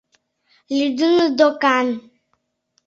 Лӱдыныт 0.77 1.31
докан. 1.39 1.87